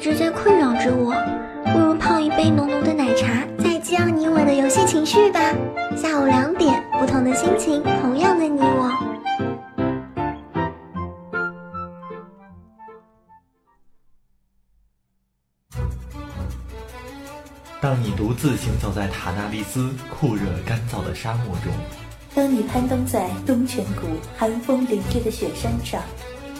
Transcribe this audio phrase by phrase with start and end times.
[0.00, 1.12] 直在困扰着我，
[1.74, 5.38] 不如泡一杯浓浓的奶茶，再激昂你我的游戏情绪吧。
[5.94, 8.90] 下午两点，不同的心情，同样的你我。
[17.82, 21.70] 当你独自行走在塔纳利斯酷热干燥的沙漠中，
[22.34, 24.06] 当你攀登在东泉谷
[24.38, 26.00] 寒风凛冽的雪山上。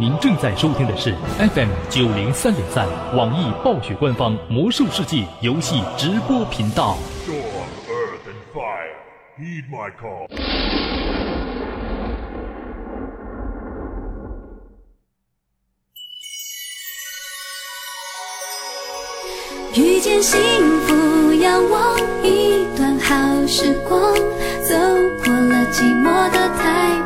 [0.00, 1.14] 您正在收听的是
[1.54, 6.96] FM 九零三点三网易暴雪官方《魔兽世界》游戏直播频道。
[19.74, 20.40] 遇见幸
[20.86, 24.00] 福，仰望一段好时光，
[24.66, 24.74] 走
[25.22, 26.99] 过了寂寞的太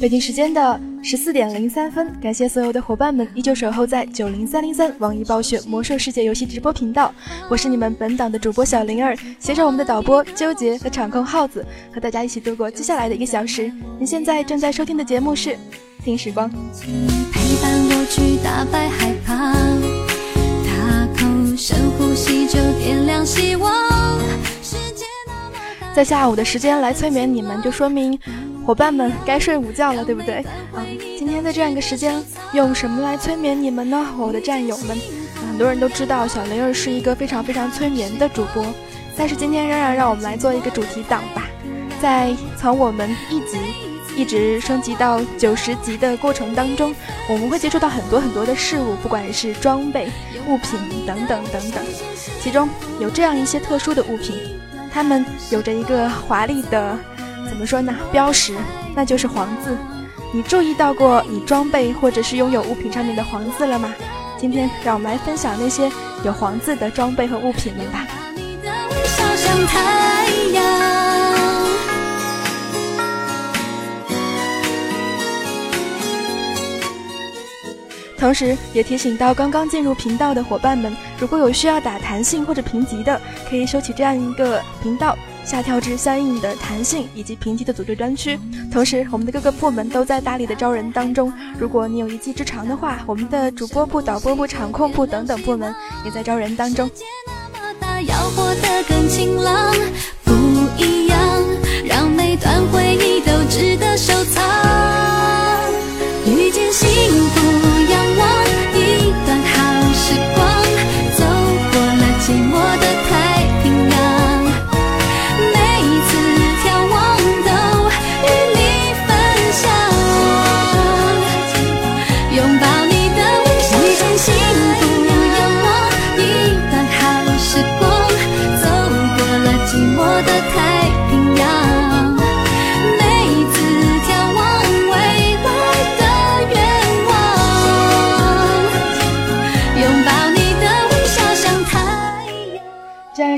[0.00, 7.14] 北京时间的十四点零三分，感谢所有的伙伴们依旧守候在九零三零三网易暴雪魔兽世界游戏直播频道。
[7.50, 11.62] 我是你们本档的主播小灵儿，携手我们的导播纠结和场控耗子，
[11.92, 13.70] 和大家一起度过接下来的一个小时。
[13.98, 15.50] 您现在正在收听的节目是
[16.02, 16.50] 《听时光》。
[17.30, 19.52] 陪伴我去打败害怕，
[20.64, 23.70] 大口深呼吸就点亮希望。
[25.92, 28.18] 在下午的时间来催眠你们，就说明。
[28.70, 30.44] 伙伴们该睡午觉了，对不对？
[30.76, 30.86] 嗯，
[31.18, 32.22] 今天在这样一个时间，
[32.52, 34.06] 用什么来催眠你们呢？
[34.16, 34.96] 我的战友们，
[35.48, 38.64] 很多人都知道小雷儿是一个非常非常催眠的主播，
[39.16, 41.48] 但是今天仍然让我们来做一个主题党吧。
[42.00, 43.58] 在从我们一级
[44.16, 46.94] 一直升级到九十级的过程当中，
[47.28, 50.08] 我们会接触到很多很多的事物，不管是装备、
[50.46, 51.84] 物品等等等等，
[52.40, 52.68] 其中
[53.00, 54.36] 有这样一些特殊的物品，
[54.92, 56.96] 它们有着一个华丽的。
[57.48, 57.94] 怎么说呢？
[58.10, 58.54] 标识，
[58.94, 59.76] 那就是黄字。
[60.32, 63.92] 你注意到过你装备或者是拥有物品上面的黄字了吗？
[64.38, 65.90] 今天让我们来分享那些
[66.24, 68.06] 有黄字的装备和物品们吧。
[78.16, 85.16] 同时，也提醒到刚刚进入频道的伙伴们，如果有需要打弹性或者评级的，可以收起这样一个频道。
[85.50, 88.38] 下调至相应的弹性以及评级的组织专区，
[88.70, 91.32] 同时我们的各个部门都在大力的招人当中。
[91.58, 95.74] 如果你有一技之长的话，我们的主播部、导播部、场控部等等部门
[96.04, 96.88] 也在招人当中。
[98.06, 99.74] 要活得更晴朗，
[100.22, 100.32] 不
[100.78, 101.18] 一样，
[101.84, 103.09] 让每段回忆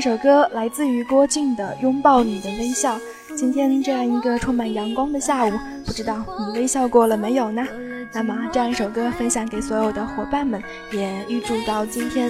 [0.03, 2.97] 首歌来自于郭靖的《拥抱你的微笑》。
[3.37, 5.51] 今天这样一个充满阳光的下午，
[5.85, 7.65] 不知道你微笑过了没有呢？
[8.11, 10.61] 那么这样一首歌分享给所有的伙伴们，
[10.91, 12.29] 也预祝到今天，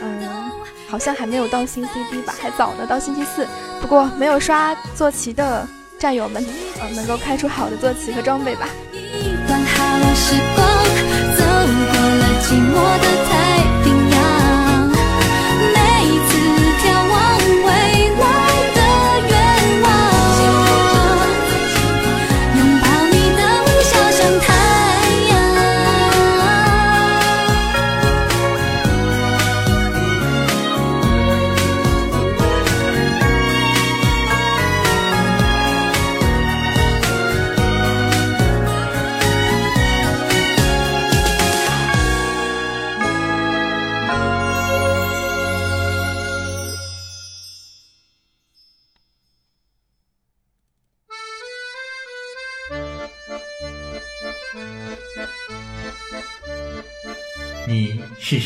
[0.00, 0.50] 嗯，
[0.88, 3.46] 好像还没有到新 CD 吧，还早呢，到星期四。
[3.82, 5.68] 不过没有刷坐骑的
[5.98, 6.42] 战友们，
[6.80, 8.66] 呃，能够开出好的坐骑和装备吧。
[8.94, 10.66] 一段好时光
[11.36, 13.77] 走过了寂寞的太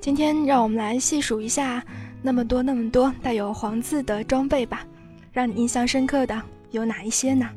[0.00, 1.82] 今天让我们来细数一下
[2.22, 4.86] 那么多、那么多带有黄字的装备吧。
[5.32, 6.40] 让你印象深刻的
[6.70, 7.48] 有哪一些呢？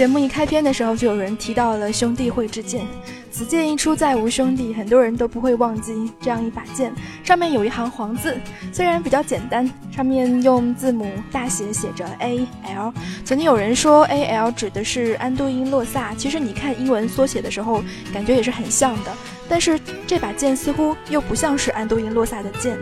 [0.00, 2.86] 节目一开篇的时候，就有人提到了兄弟会之剑。
[3.30, 6.90] 此剑一出，再无兄弟，很多人都不会忘记这样一把剑。
[7.22, 8.34] 上面有一行黄字，
[8.72, 12.94] 虽然比较简单，上面用字母大写写着 A L。
[13.26, 19.12] 曾经有人说 A L 指的是安多因洛萨，其实你看英文缩写的时候，感觉也是很像的。
[19.50, 22.74] 但是这把剑似乎又不像是安多因洛萨的剑。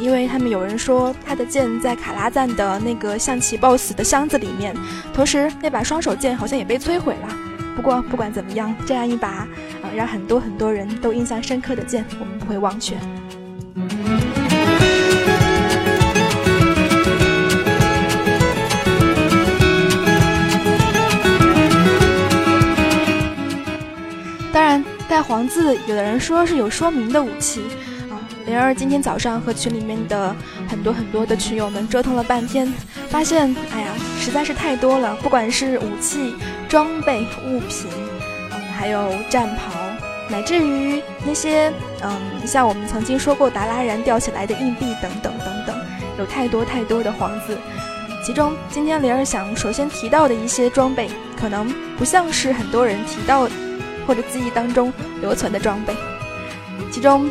[0.00, 4.74] 因为他们有人说他的剑在卡拉赞的那个象棋 BOSS 的箱子里面，
[5.14, 7.28] 同时那把双手剑好像也被摧毁了。
[7.74, 9.48] 不过不管怎么样，这样一把啊、
[9.82, 12.94] 呃、让很多很多人都印象深刻的剑，我们不会忘却。
[24.52, 27.62] 当然，带黄字，有的人说是有说明的武器。
[28.46, 30.34] 灵儿今天早上和群里面的
[30.68, 32.70] 很多很多的群友们折腾了半天，
[33.08, 33.88] 发现，哎呀，
[34.20, 36.34] 实在是太多了，不管是武器、
[36.68, 37.88] 装备、物品，
[38.52, 39.80] 嗯，还有战袍，
[40.28, 41.72] 乃至于那些，
[42.02, 45.76] 嗯，像我们曾经说过达拉然掉起来的硬币等等等等，
[46.18, 47.56] 有太多太多的黄字。
[48.22, 53.48] 其中，今天灵儿想首先提到的一些装备，可能不像是很多人提到
[54.06, 55.94] 或者记忆当中留存的装备，
[56.92, 57.26] 其中。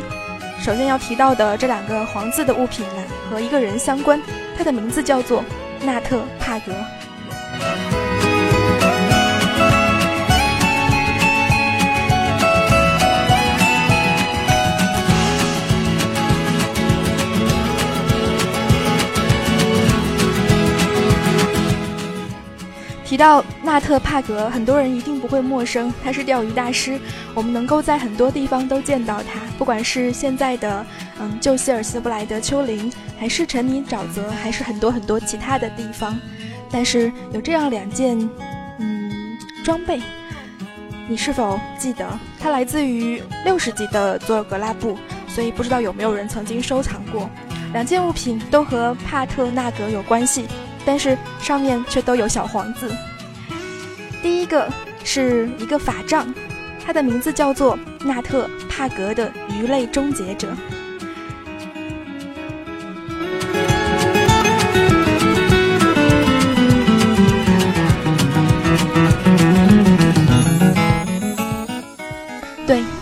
[0.64, 4.18] 首先要提到的这两个黄字的物品呢，和一个人相关，
[4.56, 5.44] 他的名字叫做
[5.82, 6.72] 纳特帕格。
[23.14, 26.98] 提到纳特·帕格，很多人一定不会陌生，他是钓鱼大师。
[27.32, 30.84] 我们能够在很多地方都见到他，不管是现在的
[31.20, 36.18] 嗯旧希尔斯布莱德丘陵，还是沉迷沼泽，还是很多很多其他的地方。
[36.72, 38.18] 但是有这样两件
[38.80, 40.00] 嗯装备，
[41.06, 42.04] 你是否记得？
[42.40, 47.30] 它来自于六十级的佐尔格拉布，所以不知道有没有人曾经收藏过。
[47.74, 50.46] 两件物品都和帕特纳格有关系。
[50.84, 52.90] 但是上面却都有小黄字。
[54.22, 54.68] 第一个
[55.04, 56.32] 是一个法杖，
[56.84, 60.48] 它的名字叫做纳特帕格的鱼类终结者。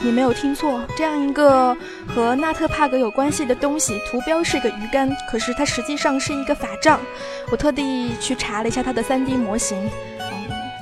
[0.05, 1.77] 你没有听错，这样一个
[2.09, 6.99] 和纳特帕格有关系的东西，图标是个鱼竿，可是它实际上是一个法杖。
[7.51, 9.79] 我特地去查了一下它的 3D 模型，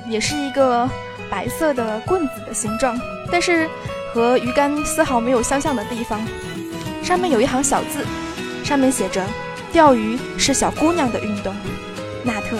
[0.07, 0.89] 也是一个
[1.29, 2.99] 白色的棍子的形状，
[3.31, 3.69] 但是
[4.11, 6.19] 和鱼竿丝毫没有相像的地方。
[7.03, 8.03] 上面有一行小字，
[8.63, 9.23] 上面写着
[9.71, 11.53] ：“钓鱼是小姑娘的运动。”
[12.25, 12.57] 纳特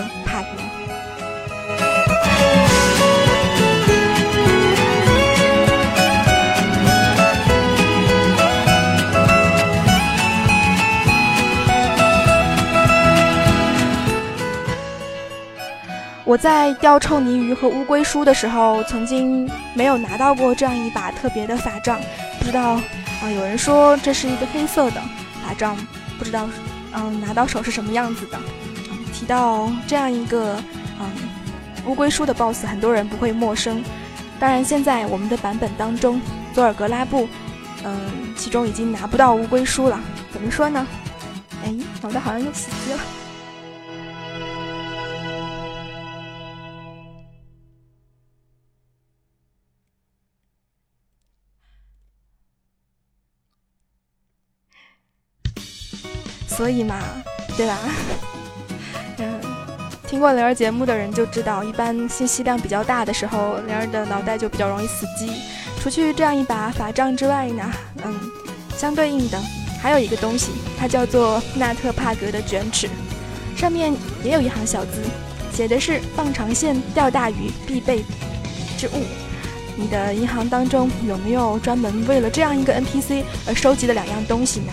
[16.32, 22.00] 我在钓臭泥鱼和乌龟书的时候，曾经没有拿到过这样一把特别的法杖。
[22.38, 22.80] 不知道
[23.20, 25.02] 啊，有人说这是一个黑色的
[25.44, 25.76] 法杖，
[26.18, 26.48] 不知道
[26.94, 28.40] 嗯拿到手是什么样子的。
[29.12, 30.56] 提到这样一个
[30.98, 31.10] 嗯
[31.84, 33.84] 乌龟书的 BOSS，很多人不会陌生。
[34.40, 36.18] 当然，现在我们的版本当中，
[36.54, 37.28] 佐尔格拉布
[37.84, 38.00] 嗯
[38.38, 40.00] 其中已经拿不到乌龟书了。
[40.32, 40.86] 怎么说呢？
[41.62, 42.98] 哎，脑袋好像又死机了。
[56.52, 56.98] 所以嘛，
[57.56, 57.78] 对吧？
[59.18, 59.40] 嗯，
[60.06, 65.32] 听过灵儿节目的人就知道，一般信息量比较大的时候，灵儿的脑袋就比较容易死机。
[65.80, 67.72] 除去这样一把法杖之外呢，
[68.04, 68.14] 嗯，
[68.76, 69.40] 相对应的
[69.80, 72.88] 还有一个东西，它叫做纳特帕格的卷尺，
[73.56, 73.92] 上面
[74.22, 75.02] 也有一行小字，
[75.52, 78.04] 写的是放长线钓大鱼必备
[78.78, 79.02] 之物。
[79.74, 84.72] 你的银行当中有没有专门为了这样一个 NPC 而收集的两样东西呢？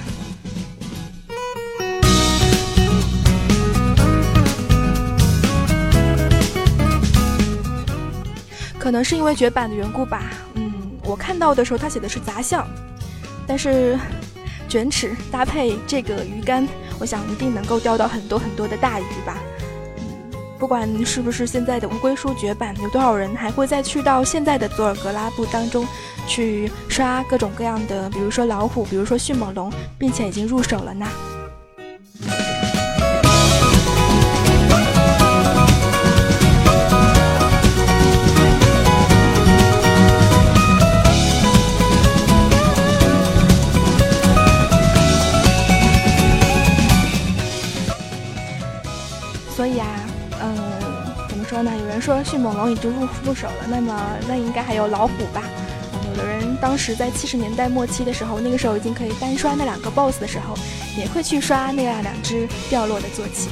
[8.90, 10.24] 可能是因为绝版的缘故吧，
[10.56, 12.68] 嗯，我看到的时候他写的是杂项，
[13.46, 13.96] 但是
[14.68, 16.68] 卷尺搭配这个鱼竿，
[16.98, 19.38] 我想一定能够钓到很多很多的大鱼吧。
[20.00, 25.86] 嗯，不管是不是现在的乌龟书绝版，有多少人还会再去到现在的佐尔格拉布当中
[26.26, 31.06] 去刷各种各样的，比如说老虎，比如说迅猛龙，并且已经入手了呢？
[52.02, 55.44] 说迅猛龙已经入入手了，那么那应该还有老虎吧？
[56.10, 60.56] 有的人当时在七十年代末期的时候，那个时候已经可以单刷那两个 BOSS 的时候，
[60.98, 63.50] 也会去刷那样两只掉落的坐骑。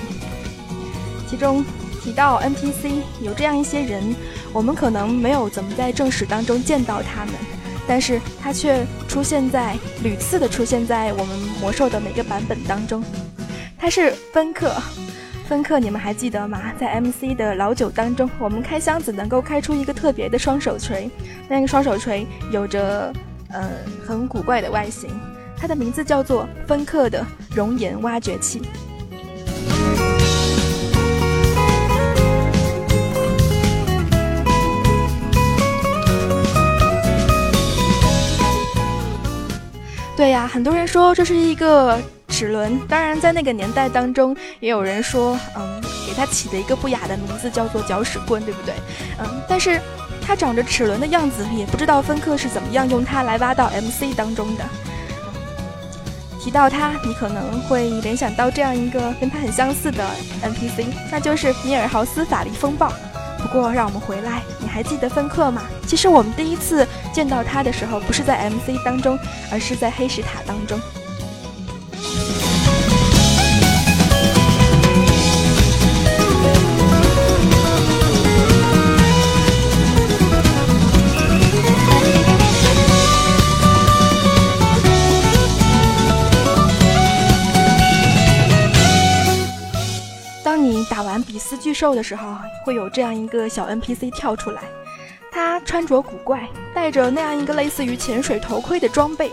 [1.30, 1.64] 其中
[2.04, 4.16] 提到 NPC，有这样一些人，
[4.54, 7.34] 我们可能没有怎么在正史当中见到他们，
[7.88, 13.04] 但是他却出现在屡次的出现在我们魔兽的每个版本当中。
[13.78, 14.74] 他是芬克。
[15.48, 16.74] 芬克，你们还记得吗？
[16.78, 21.10] 在 MC 的老九当中，我们开箱子能够开出一个特别的双手锤，
[21.48, 23.14] 那个双手锤有着
[23.54, 23.70] 呃
[24.06, 25.10] 很古怪的外形，
[25.56, 27.26] 它的名字叫做芬克的
[27.56, 28.62] 熔岩挖掘器。
[40.18, 41.98] 对呀，很多人说这是一个。
[42.38, 48.76] 齿轮，当然在那个年代当中，也有人说，嗯，给它起的一个不雅的名字叫做搅屎棍，对不对？
[49.18, 49.82] 嗯，但是
[50.22, 54.64] 它长着齿轮的样子，也不知道芬克是怎么样用它来挖到 MC 当中的。
[56.40, 60.06] 提到它，你可能会联想到这样一个跟它很相似的
[60.44, 62.94] NPC，那就是米尔豪斯法力风暴。
[63.40, 65.64] 不过让我们回来，你还记得芬克吗？
[65.88, 69.18] 其实我们第一次见到他的时候，不是在 MC 当中，
[69.52, 70.80] 而是在黑石塔当中。
[91.38, 94.64] 比斯巨兽的时候，会有这样一个小 NPC 跳出来，
[95.32, 99.30] 他穿着古怪，戴着那样一个类似于潜水头盔的装备，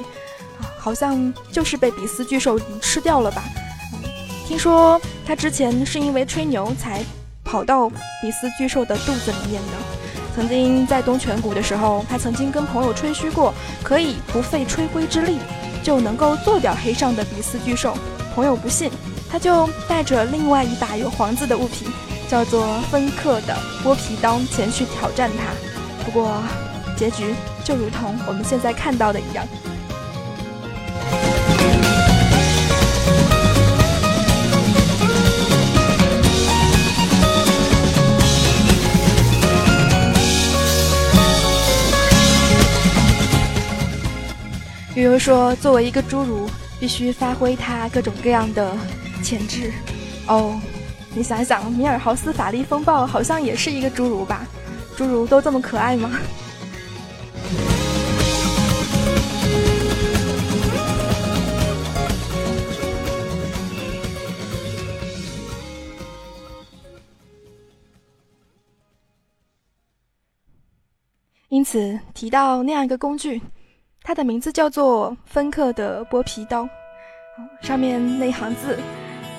[0.78, 3.42] 好像就是被比斯巨兽吃掉了吧？
[4.46, 7.02] 听说他之前是因为吹牛才
[7.42, 7.88] 跑到
[8.20, 9.72] 比斯巨兽的肚子里面的。
[10.36, 15.38] 曾经在东泉谷的时候，他曾经跟朋友吹嘘过，可以不费吹灰之力
[15.82, 17.96] 就能够做掉黑上的比斯巨兽。
[18.34, 18.90] 朋友不信，
[19.34, 21.88] 他就带着另外一把有黄字的物品，
[22.28, 26.04] 叫做芬克的剥皮刀前去挑战他。
[26.04, 26.40] 不过，
[26.96, 29.44] 结局就如同我们现在看到的一样。
[44.94, 46.48] 比如说，作为一个侏儒，
[46.78, 48.70] 必须发挥他各种各样的
[49.24, 49.72] 潜质。
[50.28, 50.60] 哦，
[51.14, 54.46] 你想想，米尔豪斯法力风暴好像也是一个侏儒吧？
[54.96, 56.10] 侏儒都这么可爱吗？
[71.48, 73.40] 因此，提到那样一个工具。
[74.02, 76.68] 它的名字叫做芬克的剥皮刀，
[77.62, 78.78] 上面那行字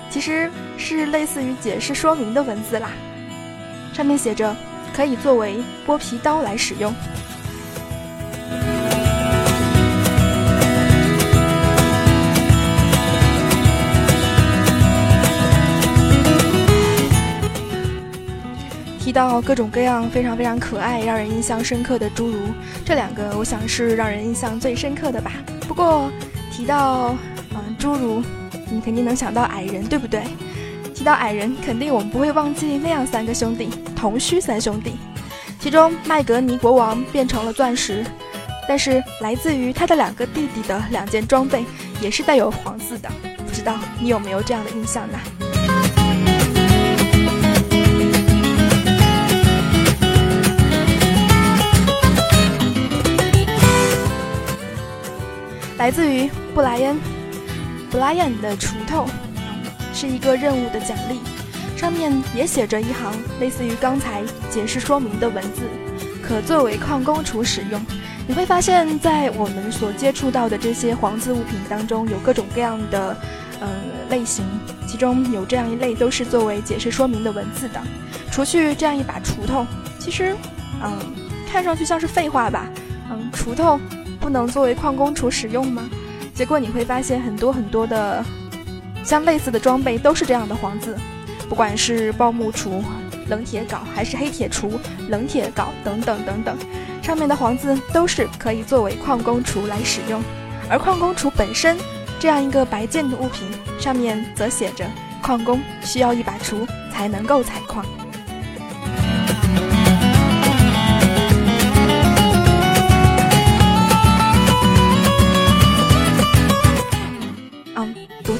[0.09, 2.91] 其实是类似于解释说明的文字啦。
[3.93, 4.55] 上面写着
[4.93, 6.93] 可以作为剥皮刀来使用。
[18.99, 22.39] 提到各种各样非常非常可爱、让人印象深刻的侏儒，
[22.83, 25.31] 这两个我想是让人印象最深刻的吧。
[25.67, 26.11] 不过
[26.51, 27.15] 提到
[27.51, 28.21] 嗯侏儒，
[28.69, 30.23] 你肯定能想到矮人，对不对？
[30.93, 34.93] 提到矮人，肯定我们不会忘记那样三个兄弟——铜须三兄弟。
[35.59, 38.05] 其中麦格尼国王变成了钻石，
[38.67, 41.65] 但是来自于他的两个弟弟的两件装备
[41.99, 43.09] 也是带有黄字的，
[43.45, 45.19] 不知道你有没有这样的印象呢？
[55.77, 56.97] 来自于布莱恩，
[57.95, 59.05] 布莱恩的锄头
[59.93, 61.21] 是一个任务的奖励，
[61.77, 65.61] 上面也写着一行类似于刚才解释说明的文字，
[66.21, 67.81] 可作为矿工锄使用。
[68.27, 73.15] 你会发现在我们所接触到的这些黄字物品当中，有各种各样的
[73.61, 73.69] 嗯
[74.09, 74.43] 类型，
[74.85, 77.81] 其中有这样一类都是作为解释说明的文字的。
[78.29, 79.65] 除去这样一把锄头，
[79.99, 80.35] 其实
[80.83, 80.99] 嗯
[81.49, 82.67] 看上去像是废话吧，
[83.09, 83.79] 嗯锄头。
[84.19, 85.87] 不能作为矿工锄使用吗？
[86.35, 88.23] 结果你会发现很多很多的
[89.03, 90.97] 像类似的装备都是这样的黄字，
[91.47, 92.83] 不管是爆木锄、
[93.29, 94.71] 冷铁镐，还是黑铁锄、
[95.07, 96.57] 冷铁镐等等等等，
[97.01, 100.21] 上面的黄字都是可以作为矿工锄来使用。
[100.69, 101.77] 而矿工锄本身
[102.19, 103.47] 这样一个白件的物品，
[103.79, 104.85] 上面则写着
[105.21, 107.85] 矿工需要一把锄才能够采矿。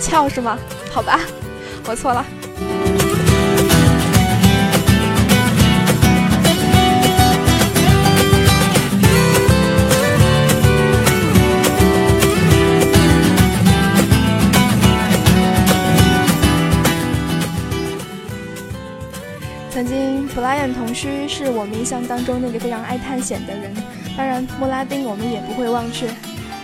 [0.06, 0.58] 翘是吗？
[0.92, 1.20] 好吧，
[1.88, 2.24] 我错了。
[19.72, 23.74] 曾经，布莱恩同须是我们印象当中那个非常爱探险的人。
[24.16, 26.08] 当然，莫拉丁我们也不会忘却。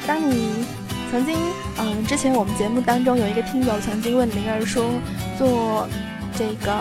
[0.06, 0.64] 当你。
[1.12, 1.38] 曾经，
[1.78, 4.90] 嗯，之前我们节目当中有一个听友曾经问灵儿说，
[5.38, 5.86] 做
[6.34, 6.72] 这个，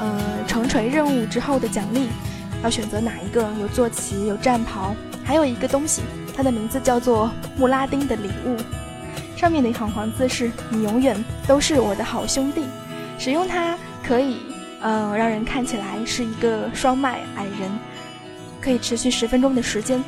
[0.00, 2.08] 呃，城锤任务之后的奖励
[2.64, 3.46] 要选择哪一个？
[3.60, 6.00] 有坐骑，有战袍，还有一个东西，
[6.34, 8.56] 它的名字叫做穆拉丁的礼物。
[9.36, 12.64] 上面的一行黄字是：你永远都是我的好兄弟。
[13.18, 14.38] 使用它可以，
[14.80, 17.70] 呃，让人看起来是一个双脉矮人，
[18.62, 20.02] 可以持续十分钟的时间。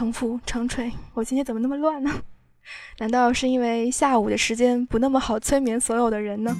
[0.00, 2.10] 城府城锤，我今天怎么那么乱呢？
[3.00, 6.56] 难道是因为下午的时间不那么好催眠所有的人呢？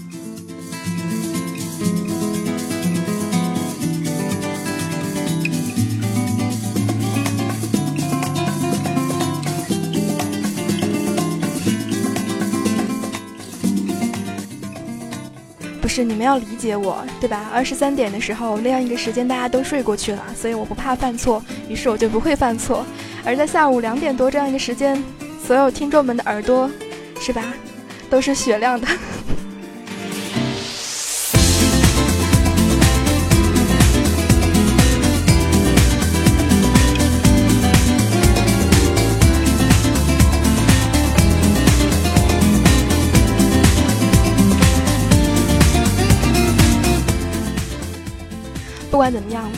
[15.81, 17.49] 不是你们要理解我，对吧？
[17.55, 22.85] 二十三点的时候那样一个时间，大家都睡过去了，所以我不怕犯错，于是我就不会犯错。
[23.25, 25.03] 而在下午两点多这样一个时间，
[25.47, 26.71] 所有听众们的耳朵，
[27.21, 27.45] 是吧，
[28.09, 28.89] 都是雪亮的。
[48.91, 49.49] 不管怎么样，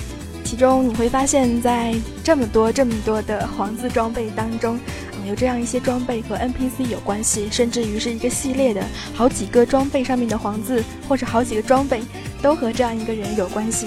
[0.53, 4.79] 其中你会发现，在这么多这么多的黄字装备当中，
[5.27, 8.85] 有这样一些装备和 NPC 有关系，甚至于是一个系列的
[9.15, 12.03] 好几个装备上面的黄字，或者好几个装备
[12.43, 13.87] 都和这样一个人有关系。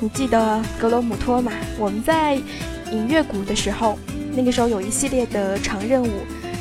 [0.00, 1.52] 你记得格罗姆托吗？
[1.78, 2.34] 我们在
[2.90, 3.96] 隐月谷的时候，
[4.34, 6.10] 那个时候有一系列的长任务，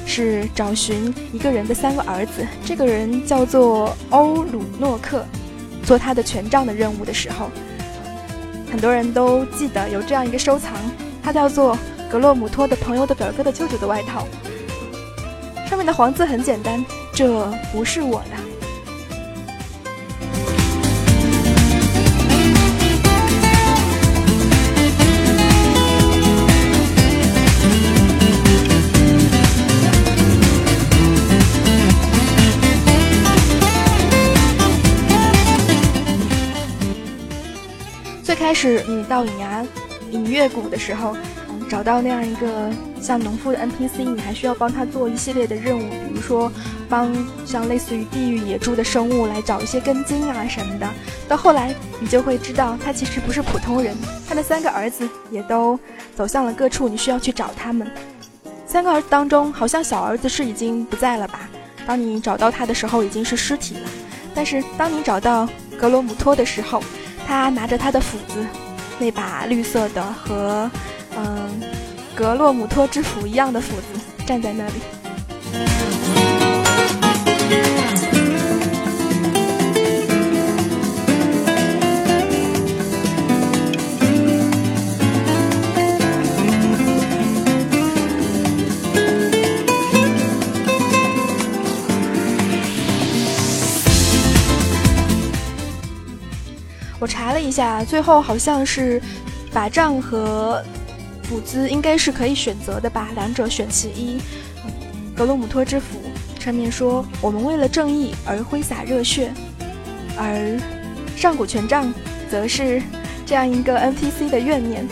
[0.06, 5.26] 是找寻一个人的三个儿子，这个人叫做欧鲁诺克。
[5.84, 7.48] 做他的权杖的任务的时候，
[8.72, 10.74] 很多人都记得有这样一个收藏，
[11.24, 11.78] 它叫做
[12.12, 14.28] 格洛姆托的朋友的表哥的舅舅的外套，
[15.68, 18.45] 上面的黄字很简单，这不是我的。
[38.56, 39.64] 始你到隐牙
[40.12, 41.16] 隐月谷的时候，
[41.70, 46.52] 找到那样一个像农夫的 NPC，你还需要帮他做一系列的任务，比如说
[46.88, 47.14] 帮
[47.46, 50.90] 像类似于地狱野猪的生物来找一些根茎啊什么的。
[51.28, 53.96] 到后来你就会知道，他其实不是普通人，
[54.28, 55.78] 他的三个儿子也都
[56.16, 57.92] 走向了各处，你需要去找他们。
[58.66, 61.50] 三个儿子当中，好像小儿子是已经不在了吧？
[61.86, 63.90] 当你找到他的时候，已经是尸体了。
[64.34, 65.48] 但是当你找到
[65.80, 66.82] 格罗姆托的时候，
[67.28, 68.46] 他拿着他的斧子，
[69.00, 70.70] 那把绿色的和
[71.18, 71.62] 嗯
[72.16, 74.74] 格洛姆托之斧一样的斧子，站在那里。
[97.06, 99.00] 我查了一下，最后好像是
[99.52, 100.60] 法杖和
[101.22, 104.20] 斧子应该是可以选择的吧，两者选其一。
[105.16, 106.02] 格罗姆托之斧
[106.40, 109.32] 上面说：“我们为了正义而挥洒热血。”
[110.18, 110.60] 而
[111.16, 111.94] 上古权杖
[112.28, 112.82] 则是
[113.24, 114.88] 这样一个 NPC 的怨念，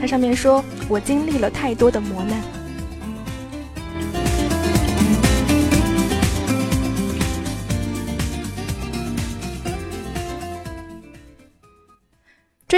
[0.00, 2.42] 它上面说：“我经历了太多的磨难。”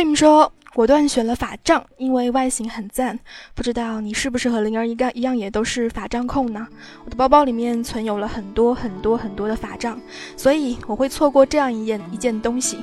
[0.00, 3.18] Dream 说：“果断选了法杖，因为外形很赞。
[3.54, 6.66] 不知道你是不是和灵儿一个一样，也都是法杖控呢？
[7.04, 10.00] 我的包包里面存有了很多很多很多的法杖，
[10.38, 12.78] 所以我会错过这样一件一件东西。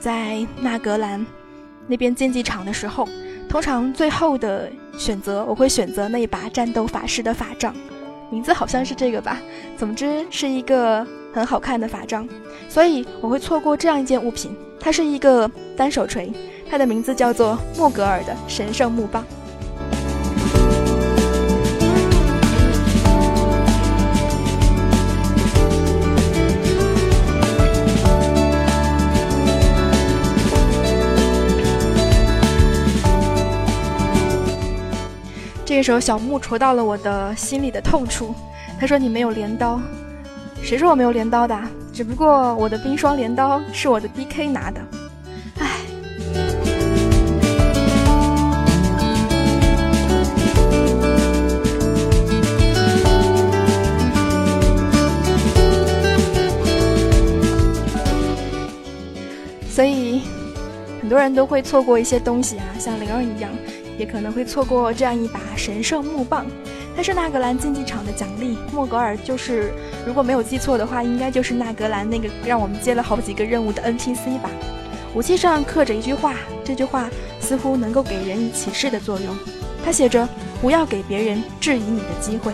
[0.00, 1.24] 在纳格兰
[1.86, 3.08] 那边竞技场的时候，
[3.48, 7.72] 通常最后的选择我会选择那一把战斗法师的法杖，
[8.28, 9.40] 名字好像是这个吧。
[9.78, 12.28] 总之是一个很好看的法杖，
[12.68, 16.30] 所以我会错过这样一件物品。”它是一个单手锤，
[16.68, 19.24] 它的名字叫做莫格尔的神圣木棒。
[35.64, 38.34] 这个时候，小木戳到了我的心里的痛处。
[38.78, 39.80] 他说：“你没有镰刀。”
[40.62, 41.58] 谁说我没有镰刀的？
[41.92, 44.80] 只不过我的冰霜镰刀是我的 DK 拿的，
[59.76, 60.22] 所以
[61.02, 63.50] 很多人都会错过一些东西啊，像灵儿一样，
[63.98, 66.46] 也可能会错过这样一把神圣木棒。
[66.96, 69.74] 它是纳格兰竞技场的奖励，莫格尔就是，
[70.06, 74.48] 如果没有记错的话，应该就是纳格兰那个让我们接了好几个任务的 NPC 吧。
[75.14, 79.36] 武器上刻着一句话，这句话似乎能够给人以启示的作用。
[79.84, 80.26] 它写着
[80.62, 82.50] ：“不要给别人质疑你的机会。”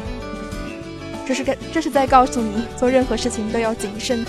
[1.24, 4.26] 这是个，这是在告诉你，做任何事情都要谨慎。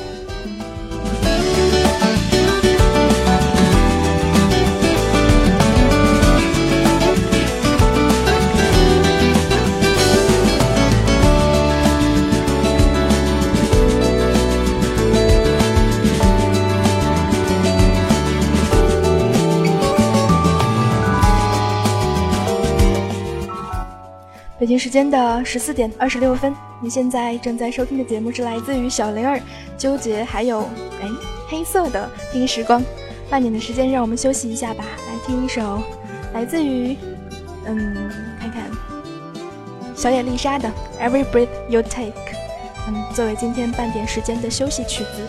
[24.73, 29.39] 京时间的十四点二十六分，你现在正在收听的节目是来自于小灵儿、
[29.77, 30.61] 纠结还有
[30.99, 31.07] 哎
[31.47, 32.81] 黑色的听时光。
[33.29, 35.79] 半年的时间，让我们休息一下吧，来听一首
[36.33, 36.97] 来自于
[37.67, 38.63] 嗯，看看
[39.95, 40.67] 小野丽莎的
[40.99, 42.07] 《Every Breath You Take》，
[42.87, 45.21] 嗯，作为今天半点时间的休息曲子。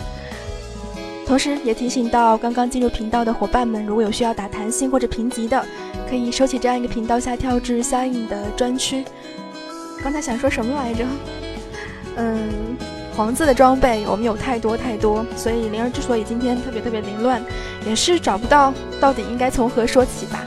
[1.26, 5.62] 同时也提醒到刚刚进入频道的伙伴们，如果有需要打弹性或者评级的，
[6.08, 9.04] 可以收起这样一个频道下跳至相应的专区。
[10.04, 11.06] 刚才想说什么来着？
[12.16, 12.76] 嗯，
[13.16, 17.42] 黄色的装备我们有太多太多，所以灵儿之所以今天特别特别凌乱，
[17.86, 20.44] 也是找不到到底应该从何说起吧。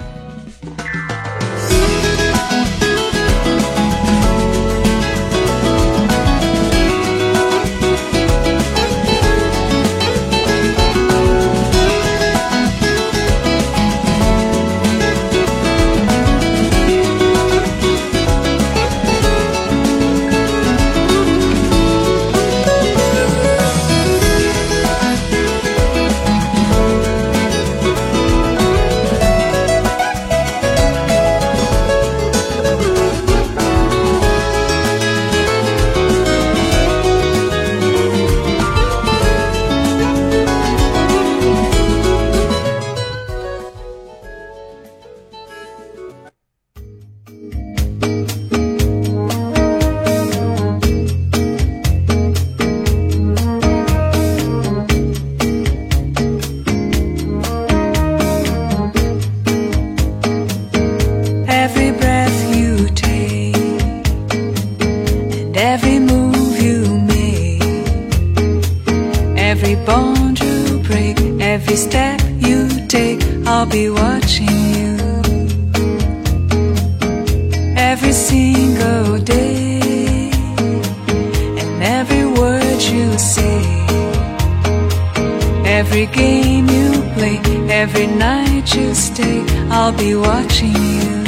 [86.08, 87.40] Every game you play,
[87.70, 91.24] every night you stay, I'll be watching you.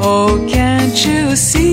[0.00, 1.63] Oh, can't you see?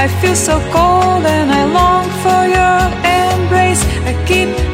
[0.00, 3.82] I feel so cold and I long for your embrace.
[4.06, 4.67] I keep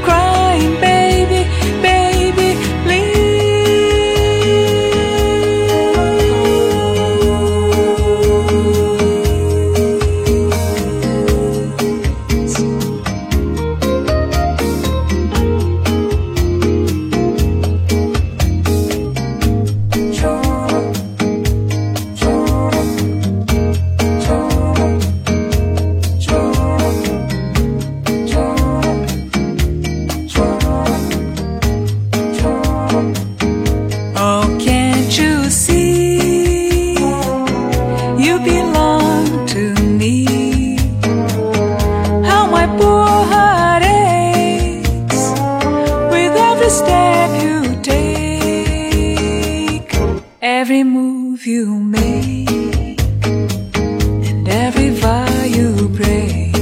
[54.65, 56.55] every vow you break,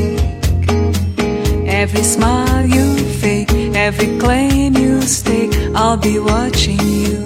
[1.67, 5.53] every smile you fake, every claim you stake.
[5.75, 7.19] I'll be watching you.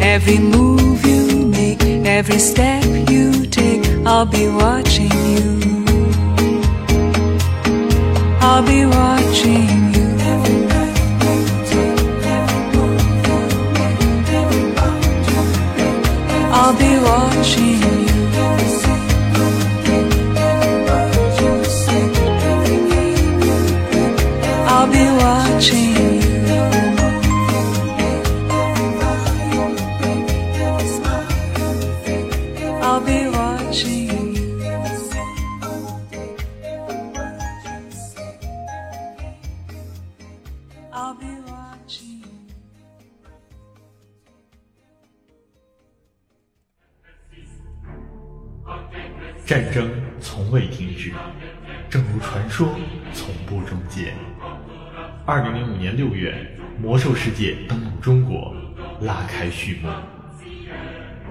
[0.00, 5.84] Every move you make, every step you take, I'll be watching you.
[8.40, 9.79] I'll be watching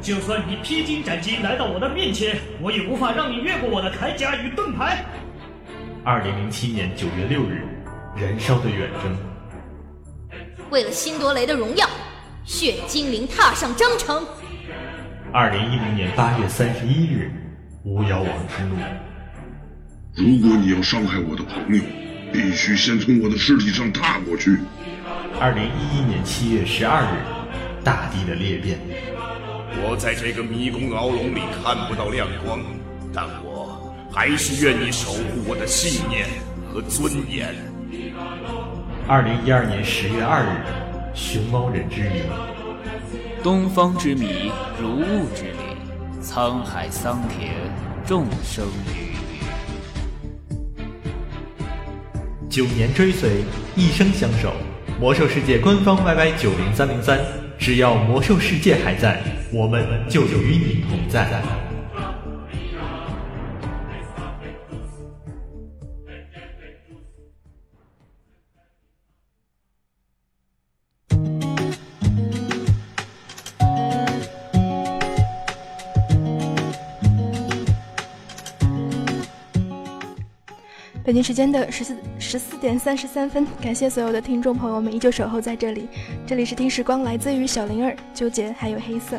[0.01, 5.03] 就算你披荆斩棘来到我的面前，我也无法让你越过我的铠甲与盾牌。
[6.05, 7.63] 二零零七年九月六日，
[8.15, 9.15] 燃烧的远征。
[10.69, 11.85] 为了辛多雷的荣耀，
[12.45, 14.25] 血精灵踏上征程。
[15.33, 17.31] 二零一零年八月三十一日，
[17.83, 18.75] 巫妖王之怒。
[20.15, 21.83] 如果你要伤害我的朋友，
[22.31, 24.57] 必须先从我的尸体上踏过去。
[25.39, 28.79] 二零一一年七月十二日，大地的裂变。
[29.81, 32.59] 我在这个迷宫牢笼里看不到亮光，
[33.13, 36.27] 但我还是愿意守护我的信念
[36.71, 37.55] 和尊严。
[39.07, 40.47] 二零一二年十月二日，
[41.15, 42.21] 熊猫人之谜。
[43.41, 47.53] 东方之谜，如雾之谜，沧海桑田，
[48.05, 49.39] 众生鱼鱼。
[52.49, 53.43] 九年追随，
[53.75, 54.53] 一生相守。
[54.99, 57.19] 魔兽世界官方 YY 九零三零三，
[57.59, 61.68] 只要魔兽世界还在，我们就与你同在。
[81.09, 85.87] 北京时间的十四十四点三十三分，感谢所有的听众朋友们依旧守候在这里。
[86.23, 89.17] 这里是听时光，来自于小灵儿、纠结还有黑色。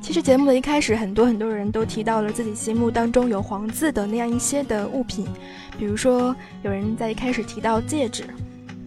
[0.00, 5.28] 其实节目的一开始，很多很多人都提到了自己心目当中有黄字的那样一些的物品，
[5.78, 8.24] 比如说有人在一开始提到戒指。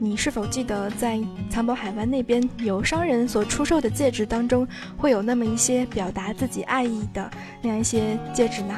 [0.04, 1.18] 你是否记得在
[1.50, 8.76] 藏宝海湾那边有商人所出售的戒指当中，会有那么一些表达自己爱意的那样一些戒指呢？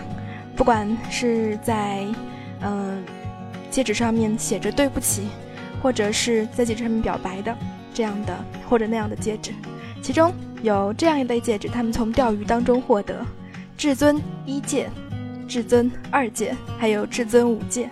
[0.56, 2.06] 不管是在
[2.62, 3.04] 嗯
[3.72, 5.24] 戒指上面写着对不起，
[5.82, 7.58] 或者是在戒指上面表白的
[7.92, 9.52] 这样的或者那样的戒指，
[10.04, 13.26] 其中有这样一类戒指，他们从钓鱼当中获得
[13.76, 14.88] 至尊一戒、
[15.48, 17.90] 至尊二戒，还有至尊五戒。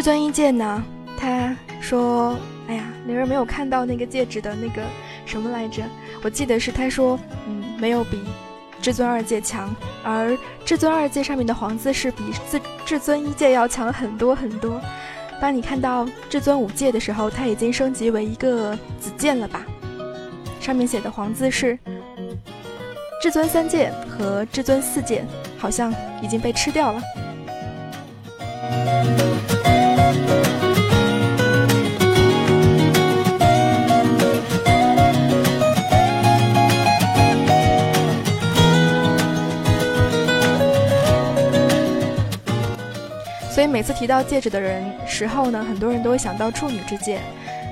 [0.00, 0.82] 至尊一戒呢？
[1.18, 2.34] 他说
[2.68, 4.80] ：“哎呀，灵儿没有看到那个戒指的那个
[5.26, 5.82] 什么来着？
[6.22, 8.18] 我记得是他说，嗯，没有比
[8.80, 9.68] 至尊二戒强，
[10.02, 10.34] 而
[10.64, 14.80] 至尊二戒上面的黄字是比至至尊一戒要强很多很多。
[15.38, 19.66] 当你看到至尊五戒的时候，它已经升级为一个紫剑了吧？
[20.62, 21.78] 上面写的黄字是
[23.20, 25.26] 至尊三戒和至尊四戒，
[25.58, 27.02] 好像已经被吃掉了。”
[43.52, 47.20] 所以每次提到戒指的人时候呢，很多人都会想到处女之戒，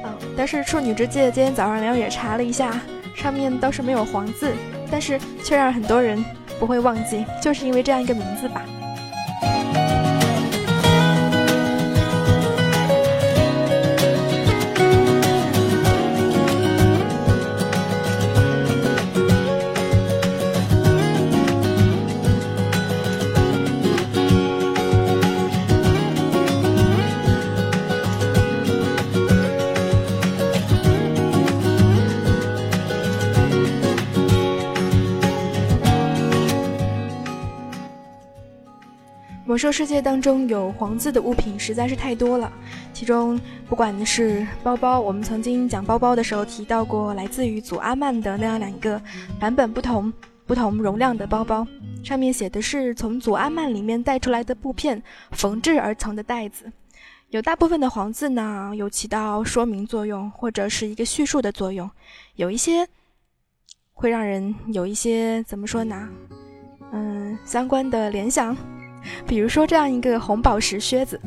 [0.04, 2.78] 嗯，但是处女之戒今天早上梁也查了一下，
[3.14, 4.52] 上面倒是没有黄字，
[4.90, 6.22] 但是却让很多人
[6.60, 8.62] 不会忘记，就是因为这样一个名字吧。
[39.58, 42.52] 兽世界当中有黄字的物品实在是太多了，
[42.92, 43.38] 其中
[43.68, 49.00] 不管是包包，我们曾经讲包包的时候提到过，来自于祖阿曼的那样两个
[49.40, 50.12] 版本不同、
[50.46, 51.66] 不同容量的包包，
[52.04, 55.02] 上面写的是从祖阿曼里面带出来的布片
[55.32, 56.70] 缝制而成的袋子，
[57.30, 61.90] 有大部分的黄字呢有起到说明作用或者是一个叙述的作用，
[62.36, 62.86] 有一些
[63.92, 66.08] 会让人有一些怎么说呢？
[66.92, 68.56] 嗯，相关的联想。
[69.26, 71.20] 比如说这样一个红宝石靴子，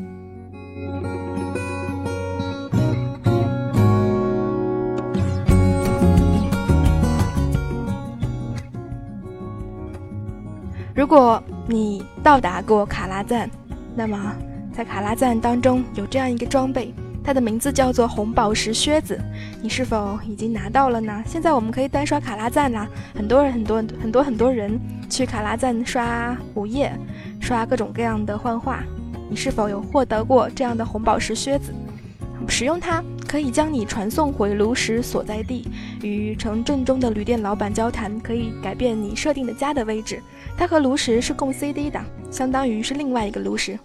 [10.94, 13.50] 如果你到达过卡拉赞，
[13.94, 14.36] 那么
[14.72, 16.92] 在卡拉赞当中有这样一个装备，
[17.24, 19.18] 它的名字叫做红宝石靴子，
[19.62, 21.22] 你是否已经拿到了呢？
[21.26, 26.92] 现在我们可以单刷卡拉赞啦，很多人很多很多很多人去卡拉赞刷午夜。
[27.40, 28.84] 刷各种各样的幻化。
[29.28, 31.74] 你是否有获得过这样的红宝石靴子？
[32.48, 35.68] 使用它可以将你传送回炉石所在地，
[36.02, 40.20] 与城镇中的旅店老板交谈，可以改变你设定的家的位置。
[40.56, 42.00] 它和炉石是共 CD 的，
[42.30, 43.78] 相当于是另外一个炉石。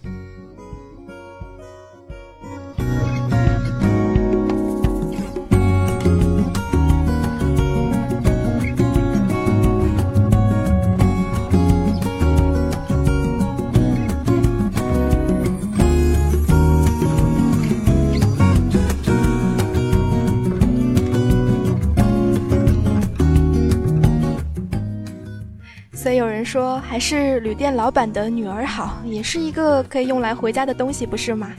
[26.08, 31.51] 所以有人说，还是旅店老板的女儿好，也是一个可以用来回家的东西，不是吗？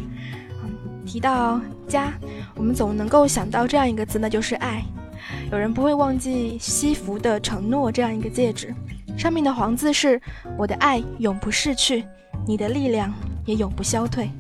[0.62, 2.10] 嗯，提到家，
[2.54, 4.82] 我们总能够想到这样一个字，那就是爱。
[5.52, 8.74] 有人不会忘记西服的承诺这样一个戒指，
[9.18, 10.18] 上面的黄字是
[10.56, 12.02] “我的爱永不逝去，
[12.46, 13.12] 你的力量
[13.44, 14.30] 也永不消退”。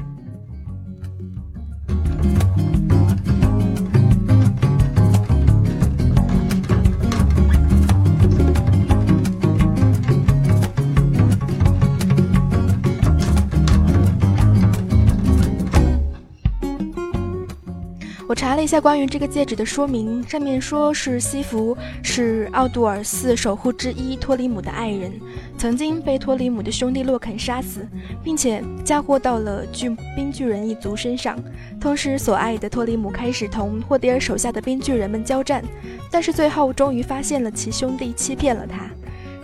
[18.38, 25.12] 查了一下关于这个戒指的说明，上面说是西弗是奥杜尔四守护之一托里姆的爱人，
[25.58, 27.84] 曾经被托里姆的兄弟洛肯杀死，
[28.22, 31.36] 并且嫁祸到了巨冰巨人一族身上。
[31.80, 35.60] 同时，所爱的托里姆开始同霍迪尔手下的冰巨人们交战，
[36.08, 38.88] 但是最后终于发现了其兄弟欺骗了他。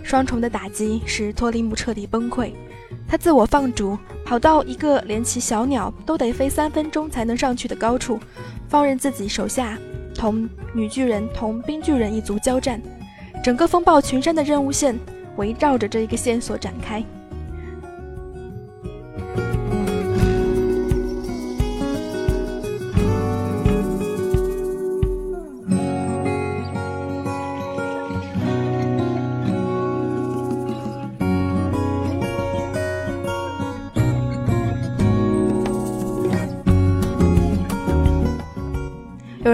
[0.05, 2.51] 双重的打击使托利姆彻底崩溃，
[3.07, 8.19] 他自我放逐，跑到一个连其小鸟都得飞三分钟才能上去的高处。
[8.69, 9.75] 放任自己手下
[10.13, 12.79] 同女巨人同冰巨人一族交战，
[13.43, 14.95] 整个风暴群山的任务线
[15.37, 17.03] 围绕着这一个线索展开。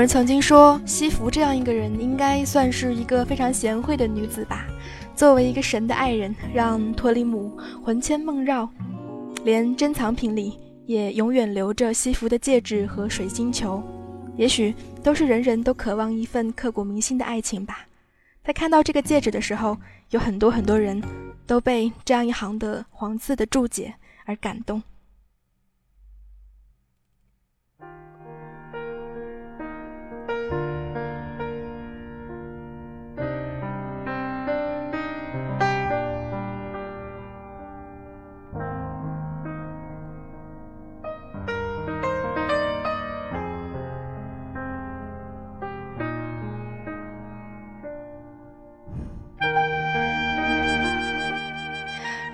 [0.02, 4.66] 人曾经说，西弗这样一个人应该算是一个非常贤惠的女子吧。
[5.16, 8.68] 作为一个神的爱人，让托里姆魂牵梦绕，
[9.44, 13.80] 连珍藏品里也永远留着西弗的戒指和水晶球。
[14.36, 14.74] 也许
[15.04, 17.86] 都是人人都渴望一份刻骨铭心的爱情吧。
[18.44, 19.78] 在看到这个戒指的时候，
[20.10, 21.00] 有很多很多人
[21.46, 23.94] 都被这样一行的黄字的注解
[24.26, 24.82] 而感动。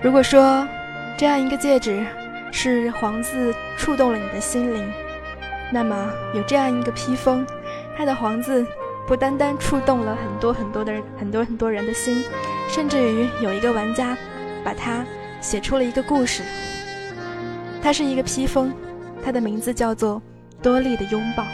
[0.00, 0.66] 如果说
[1.16, 2.06] 这样一个戒指
[2.52, 4.92] 是黄字触动了你的心灵，
[5.72, 7.44] 那么有这样一个披风，
[7.96, 8.64] 它的黄字
[9.08, 12.22] 不单单触动了很多很多的很多很多人的心，
[12.68, 14.16] 甚至于有一个玩家
[14.62, 15.04] 把它
[15.40, 16.44] 写出了一个故事。
[17.82, 18.72] 它是一个披风，
[19.24, 20.22] 它的名字叫做
[20.62, 21.44] 多利的拥抱。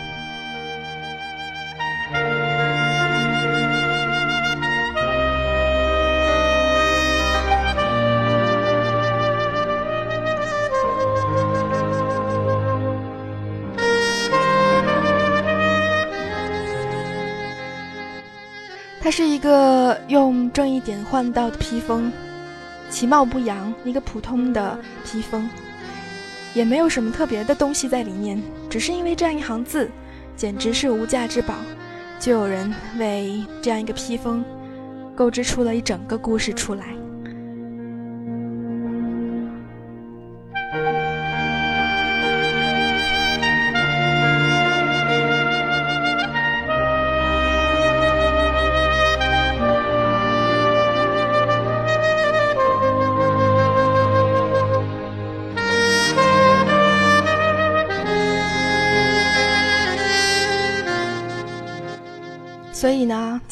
[19.17, 22.11] 是一个用正义点换到的披风，
[22.91, 25.49] 其貌不扬，一个普通的披风，
[26.53, 29.89] 也没有什么特别的东西在里面，只是因为这样一行字，
[30.35, 31.55] 简直是无价之宝，
[32.19, 34.45] 就有人为这样一个披风，
[35.15, 36.85] 构织出了一整个故事出来。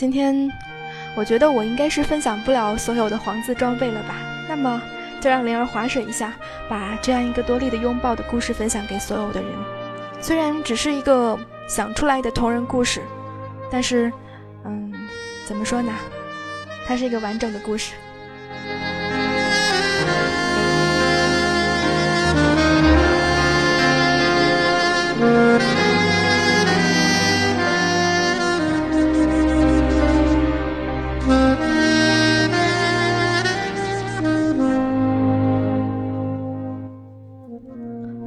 [0.03, 0.51] 今天，
[1.15, 4.17] 我觉得我应该是分享不了所有的黄字装备了吧。
[4.49, 4.83] 那么，
[5.21, 6.33] 就让灵儿划水一下，
[6.69, 9.49] 把这样一个多莉的拥抱的故事分享给所有的人。
[10.21, 11.39] 虽然只是一个
[11.69, 13.01] 想出来的同人故事，
[13.71, 14.13] 但是，
[14.65, 14.93] 嗯，
[15.47, 15.93] 怎么说呢？
[16.85, 17.93] 它是一个完整的故事。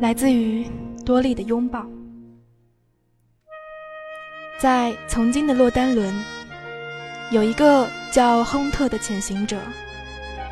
[0.05, 0.63] 来自于
[1.03, 1.83] 多莉的拥抱。
[4.59, 6.13] 在曾经的洛丹伦，
[7.31, 9.57] 有一个叫亨特的潜行者，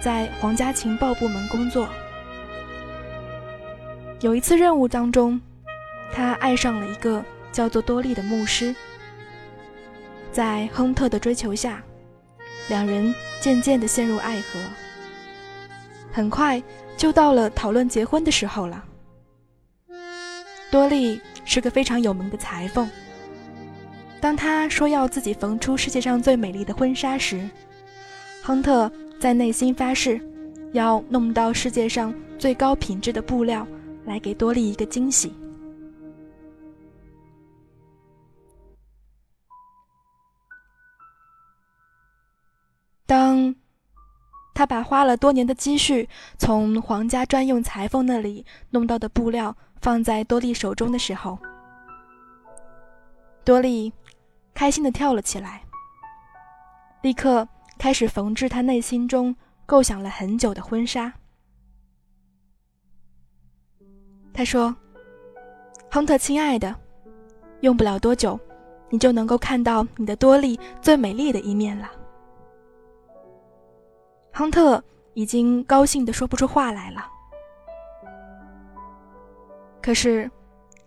[0.02, 1.88] 在皇家情报部门工作。
[4.22, 5.40] 有一次任务当中，
[6.12, 8.76] 他爱上了一个叫做多莉的牧师。
[10.32, 11.80] 在亨特的追求下，
[12.70, 14.60] 两人渐渐地陷入爱河。
[16.12, 16.60] 很快
[16.98, 18.84] 就到了讨论结婚的时候了。
[20.74, 22.90] 多莉是个非常有名的裁缝。
[24.20, 27.48] 当他说要自己缝出世界上最美丽的婚纱时，
[28.42, 30.20] 亨特在内心发誓，
[30.72, 33.68] 要弄到世界上最高品质的布料，
[34.06, 35.32] 来给多莉一个惊喜。
[43.06, 43.54] 当
[44.54, 51.38] 他把花了多年的积蓄从皇家专用裁缝那里弄到的布料放在多莉手中的时候，
[53.44, 53.92] 多莉。
[54.56, 55.64] 开心的跳了起来，
[57.02, 57.48] 立刻
[57.80, 59.36] 开始缝制他内心中
[59.66, 61.12] 构想了很久的婚纱。
[64.32, 64.76] 他说
[65.90, 66.76] ：“亨特，亲爱的，
[67.62, 68.40] 用不了多久，
[68.92, 71.92] 你就能够看到你的多莉最美丽的一面了。”
[74.34, 77.08] 亨特已经高兴的说不出话来了。
[79.80, 80.30] 可是，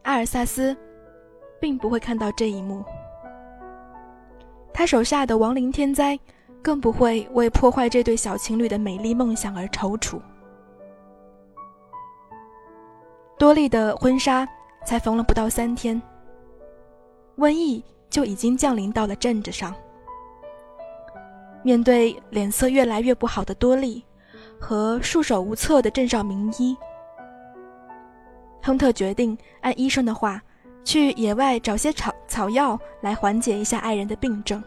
[0.02, 0.76] 阿尔萨斯
[1.60, 2.84] 并不会看到这一幕。
[4.74, 6.18] 他手下的亡灵天灾，
[6.60, 10.20] 更不会为破坏这对小情侣的美丽梦想而踌躇。
[13.38, 14.48] 多莉的婚纱
[14.84, 16.02] 才缝了不到三天，
[17.38, 19.72] 瘟疫就已经降临到了镇子上。
[21.66, 24.04] 面对脸色越来越不好的多莉
[24.60, 26.76] 和束手无策的镇上名医，
[28.62, 30.40] 亨特决定按医生的话。
[30.84, 34.62] 去野外找些草草药来缓解一下爱人的病症。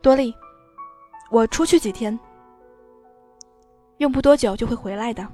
[0.00, 0.32] 多莉，
[1.32, 2.16] 我出去几天，
[3.96, 5.26] 用不多久就会回来的，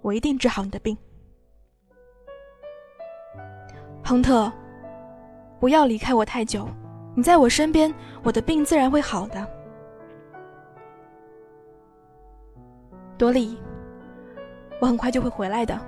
[0.00, 0.96] 我一定治好你的病。
[4.02, 4.50] 亨特，
[5.60, 6.66] 不要离开我太久，
[7.14, 7.92] 你在我身边，
[8.22, 9.46] 我的病自然会好的。
[13.18, 13.58] 多莉，
[14.80, 15.78] 我很快就会回来的。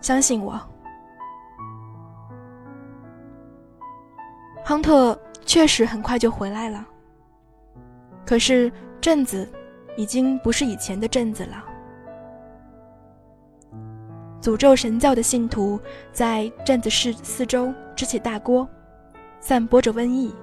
[0.00, 0.58] 相信我，
[4.64, 6.86] 亨特确实很快就回来了。
[8.24, 8.70] 可是
[9.00, 9.50] 镇子
[9.96, 11.64] 已经不是以前的镇子了。
[14.40, 15.80] 诅咒神教的信徒
[16.12, 18.66] 在镇子市四周支起大锅，
[19.40, 20.34] 散播着瘟疫，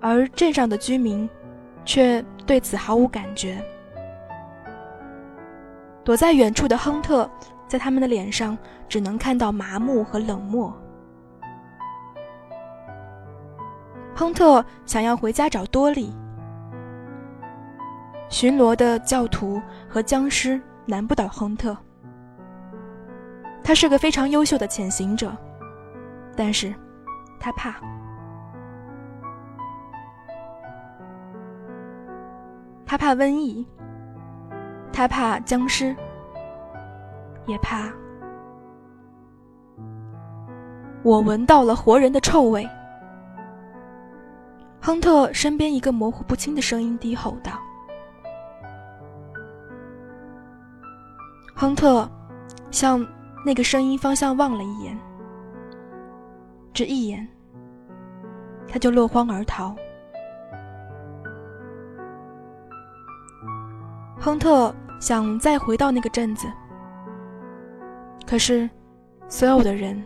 [0.00, 1.28] 而镇上的居民
[1.84, 3.62] 却对此毫无感觉。
[6.04, 7.28] 躲在远处的亨特。
[7.66, 8.56] 在他们的脸上，
[8.88, 10.72] 只能看到麻木和冷漠。
[14.14, 16.14] 亨特想要回家找多利。
[18.28, 21.76] 巡逻的教徒和僵尸难不倒亨特。
[23.64, 25.34] 他是个非常优秀的潜行者，
[26.36, 26.72] 但是，
[27.44, 27.74] 他怕。
[32.86, 33.66] 他怕瘟疫。
[34.90, 35.94] 他怕僵尸。
[37.46, 37.92] 也怕，
[41.02, 42.66] 我闻到了活人的臭味。
[44.80, 47.52] 亨特身边一个模糊不清的声音低吼道
[51.54, 52.08] ：“亨特，
[52.70, 53.06] 向
[53.44, 54.98] 那个声音方向望了一眼，
[56.72, 57.28] 只一眼，
[58.68, 59.74] 他就落荒而逃。”
[64.18, 66.46] 亨特想再回到那个镇子。
[68.26, 68.70] 可是，
[69.28, 70.02] 所有的人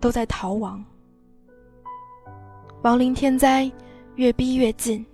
[0.00, 0.84] 都在逃亡，
[2.82, 3.68] 亡灵天灾
[4.14, 5.04] 越逼越近，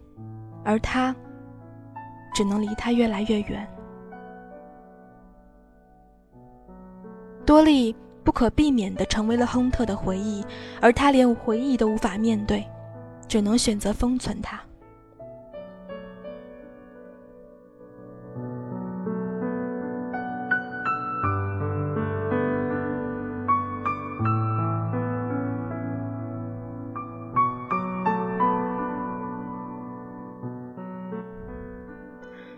[0.62, 1.16] 而他
[2.34, 3.66] 只能离他越来越远。
[7.46, 10.44] 多莉不可避免地成为了亨特的回忆，
[10.82, 12.66] 而他连回忆都无法面对，
[13.28, 14.60] 只能选择封存它。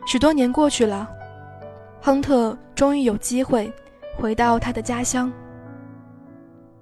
[0.09, 1.07] 许多年过去了，
[2.01, 3.71] 亨特终于有机会
[4.17, 5.31] 回到他的家乡。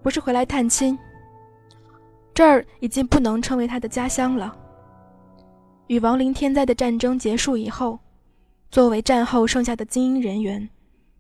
[0.03, 0.97] 不是回来探亲，
[2.35, 4.55] 这儿已经不能称为他的家乡了。
[5.87, 8.01] 与亡灵天灾的战争结束以后，
[8.71, 10.69] 作为战后剩下的精英人员，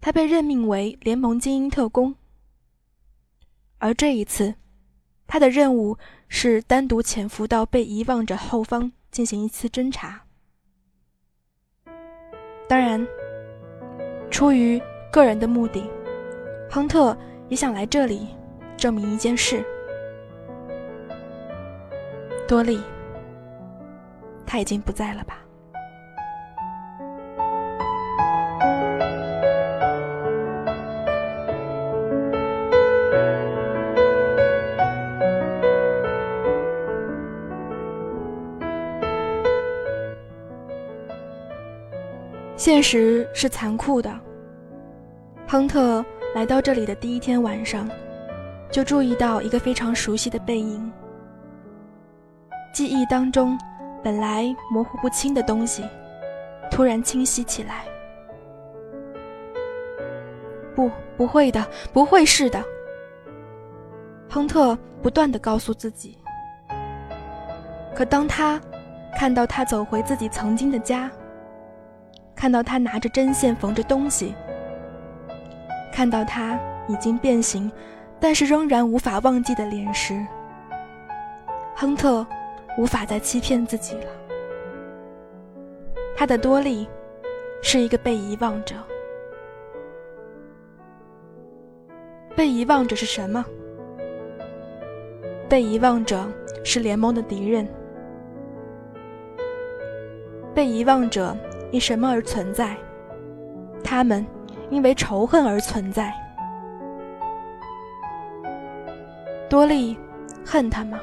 [0.00, 2.14] 他被任命为联盟精英特工，
[3.78, 4.54] 而这一次，
[5.26, 5.96] 他的任务
[6.28, 10.22] 是单独潜伏到被遗忘者后方进行一次侦查。
[12.66, 13.06] 当然，
[14.30, 15.84] 出于个人的目的，
[16.68, 17.16] 亨特
[17.48, 18.26] 也想来这里
[18.76, 19.64] 证明一件事：
[22.54, 22.80] 多利，
[24.46, 25.40] 他已经不在了吧？
[42.56, 44.08] 现实是残酷的。
[45.48, 46.04] 亨特
[46.36, 47.90] 来到这里的第一天晚上，
[48.70, 50.92] 就注意到一个非常熟悉的背影。
[52.74, 53.56] 记忆当中
[54.02, 55.84] 本来模糊不清的东西，
[56.72, 57.84] 突然清晰起来。
[60.74, 62.60] 不，不会的，不会是的。
[64.28, 66.18] 亨特不断的告诉自己。
[67.94, 68.60] 可当他
[69.16, 71.08] 看到他走回自己曾经的家，
[72.34, 74.34] 看到他拿着针线缝着东西，
[75.92, 76.58] 看到他
[76.88, 77.70] 已经变形，
[78.18, 80.26] 但是仍然无法忘记的脸时，
[81.76, 82.26] 亨特
[82.76, 84.06] 无法再欺骗自己了。
[86.16, 86.88] 他的多利
[87.62, 88.74] 是一个被遗忘者。
[92.36, 93.44] 被遗忘者是什么？
[95.48, 96.24] 被遗忘者
[96.64, 97.66] 是联盟的敌人。
[100.54, 101.36] 被遗忘者。
[101.70, 102.76] 因什么而存在？
[103.82, 104.24] 他们
[104.70, 106.14] 因为仇恨而存在。
[109.48, 109.98] 多利
[110.46, 111.00] 恨他吗？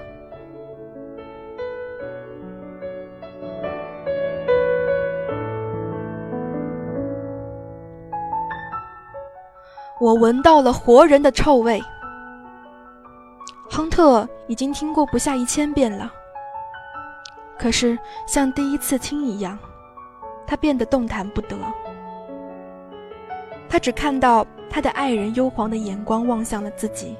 [10.01, 11.79] 我闻到了活人的臭味。
[13.69, 16.11] 亨特已经听过不下一千遍了，
[17.55, 17.95] 可是
[18.25, 19.57] 像第一次听一样。
[20.47, 21.55] 他变得动弹不得，
[23.69, 27.15] 他只看到他的爱人幽黄的眼光望向了自己，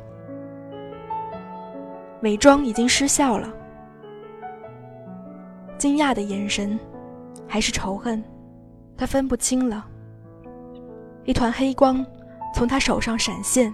[2.24, 3.48] 伪装已经失效了。
[5.78, 6.78] 惊讶的眼神，
[7.48, 8.22] 还是仇恨，
[8.98, 9.86] 他分不清了。
[11.24, 12.06] 一团黑光
[12.54, 13.74] 从他手上闪现，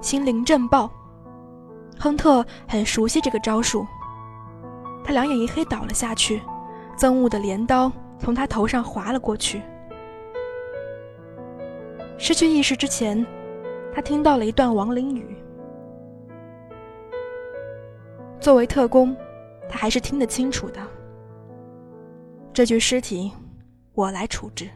[0.00, 0.90] 心灵震爆。
[1.98, 3.86] 亨特很熟悉这个招数，
[5.04, 6.42] 他两眼一黑，倒了下去。
[6.96, 9.62] 憎恶的镰刀从他头上划了过去。
[12.18, 13.24] 失去意识之前，
[13.94, 15.36] 他听到了一段亡灵语。
[18.38, 19.16] 作为特工，
[19.68, 20.80] 他还是听得清楚的。
[22.52, 23.32] 这具尸体，
[23.94, 24.68] 我来处置。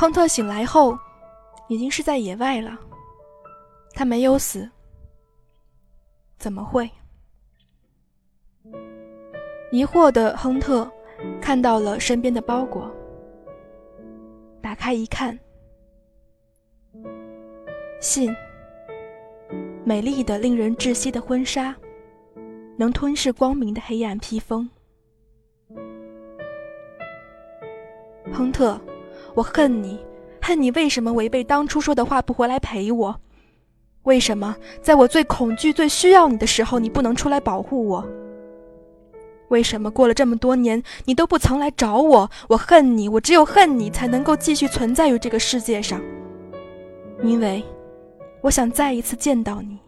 [0.00, 0.98] 亨特醒来后，
[1.68, 2.74] 已经是在野外了。
[3.92, 4.66] 他没有死，
[6.38, 6.90] 怎么会？
[9.70, 10.90] 疑惑的亨特
[11.38, 12.90] 看到了身边的包裹，
[14.62, 15.38] 打开一看，
[18.00, 18.34] 信。
[19.84, 21.76] 美丽的、令人窒息的婚纱，
[22.78, 24.66] 能吞噬光明的黑暗披风。
[28.32, 28.80] 亨特。
[29.34, 29.98] 我恨你，
[30.40, 33.20] 恨你为什么违背当初说的话不回来陪我？
[34.04, 38.04] 为什么在我最恐惧、最需要你的时候，你不能出来保护我？
[39.48, 42.30] 为什么过了这么多年，你都不曾来找我？
[42.48, 46.00] 我恨你，我只有恨你才能够继续存在于这个世界上，
[47.22, 47.62] 因为
[48.40, 49.78] 我想再一次见到你，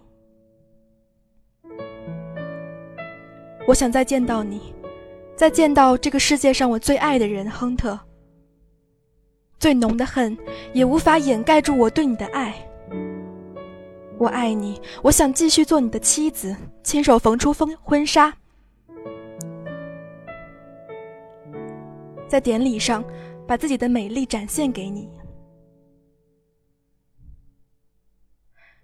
[3.66, 4.74] 我想再见到你，
[5.36, 7.98] 再见到这个世界上我最爱的人，亨特。
[9.62, 10.36] 最浓的恨
[10.72, 12.52] 也无法掩盖住我对你的爱。
[14.18, 18.34] 我爱你，我想继续做你的妻子，亲手缝出婚婚纱，
[22.26, 23.04] 在典礼上
[23.46, 25.08] 把自己的美丽展现给你。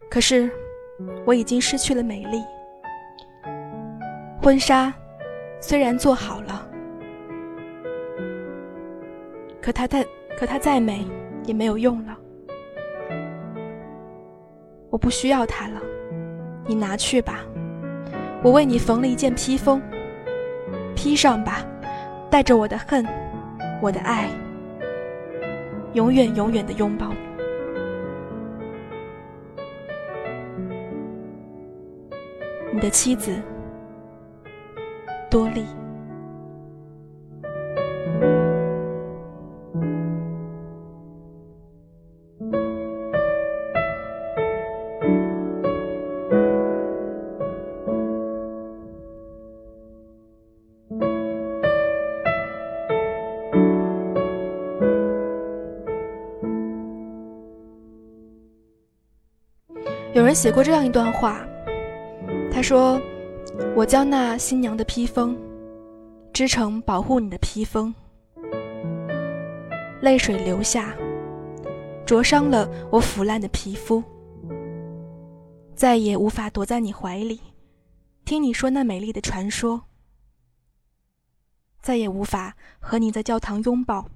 [0.09, 0.49] 可是
[1.27, 2.41] 我已经失去了美丽。
[4.41, 4.95] 婚纱
[5.61, 6.71] 虽然做好了，
[9.61, 10.07] 可它在。
[10.39, 11.05] 可它再美
[11.47, 12.17] 也没有用了，
[14.89, 15.83] 我不需要它了，
[16.65, 17.45] 你拿去吧。
[18.41, 19.83] 我为你缝了一件披风，
[20.95, 21.67] 披上吧，
[22.31, 23.05] 带着我的恨，
[23.83, 24.29] 我的爱，
[25.95, 27.17] 永远永远的拥抱你。
[32.79, 33.35] 的妻子
[35.29, 35.67] 多莉。
[60.15, 61.47] 有人写过这样一段话，
[62.51, 63.01] 他说
[63.77, 65.37] ：“我将那新娘的披风
[66.33, 67.95] 织成保护你的披风，
[70.01, 70.97] 泪水流下，
[72.07, 74.03] 灼伤了我腐烂的皮肤，
[75.75, 77.41] 再也无法躲在你怀里，
[78.25, 79.83] 听你说那美丽的传说，
[81.83, 84.09] 再也无法和你在教堂拥抱，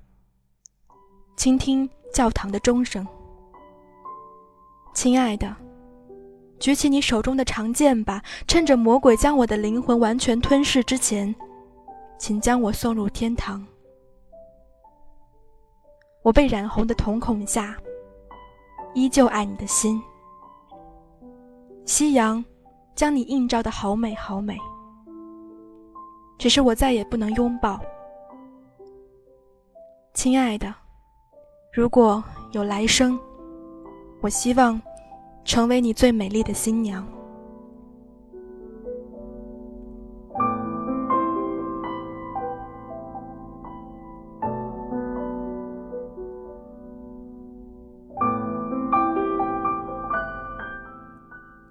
[1.36, 3.06] 倾听教堂的钟声，
[4.94, 5.54] 亲爱的。”
[6.62, 11.34] 举起你手中的长剑吧，趁着魔鬼将我的灵魂完全吞噬之前，
[12.16, 13.66] 请将我送入天堂。
[16.22, 17.76] 我被染红的瞳孔下，
[18.94, 20.00] 依旧爱你的心。
[21.84, 22.42] 夕阳
[22.94, 24.56] 将你映照的好美好美，
[26.38, 27.80] 只是我再也不能拥抱。
[30.14, 30.72] 亲爱的，
[31.72, 33.18] 如果有来生，
[34.20, 34.80] 我希望。
[35.44, 37.06] 成为你最美丽的新娘。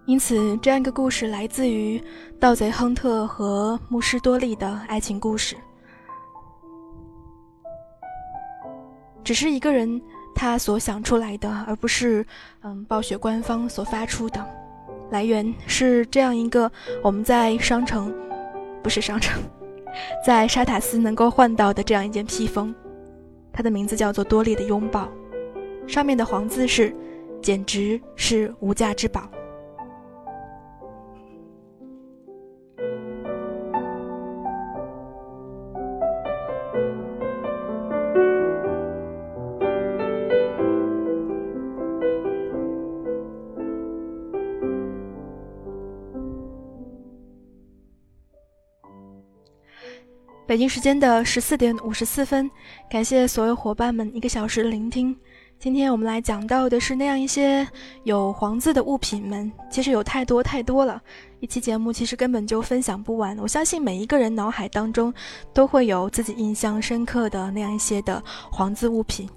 [0.06, 2.04] 因此，这样一个故事来自于
[2.40, 5.56] 盗贼亨特和牧师多利的爱情故事。
[9.24, 10.02] 只是一个人。
[10.34, 12.26] 他所想出来的，而不是
[12.64, 14.46] 嗯暴雪官方所发出的。
[15.12, 16.72] 来源是这样一个
[17.04, 18.14] 我们在商城，
[18.82, 19.42] 不是商城，
[20.26, 22.74] 在沙塔斯能够换到的这样一件披风，
[23.52, 25.10] 它的名字叫做多利的拥抱，
[25.86, 26.96] 上面的黄字是，
[27.42, 29.30] 简直是无价之宝。
[50.52, 52.52] 北京时间的十四点五十四分，
[52.90, 55.16] 感谢所有伙伴们一个小时的聆听。
[55.58, 57.66] 今天我们来讲到的是那样一些
[58.04, 61.02] 有黄字的物品们，其实有太多太多了，
[61.40, 63.40] 一期节目其实根本就分享不完。
[63.40, 65.14] 我相信每一个人脑海当中
[65.54, 68.22] 都会有自己印象深刻的那样一些的
[68.52, 69.30] 黄字物品，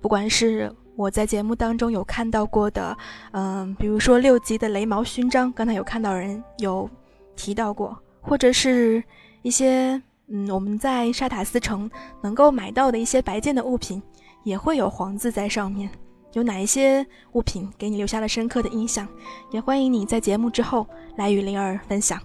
[0.00, 2.96] 不管是我在节目当中有看到过的，
[3.32, 6.88] 嗯，比如说六级的雷毛勋章，刚才有看到人有
[7.34, 9.02] 提到过，或者是
[9.42, 10.00] 一些。
[10.32, 11.90] 嗯，我们在沙塔斯城
[12.22, 14.00] 能够买到的一些白件的物品，
[14.44, 15.90] 也会有黄字在上面。
[16.34, 19.08] 有哪一些物品给你留下了深刻的印象？
[19.50, 22.20] 也欢迎你在节目之后来与灵儿分享。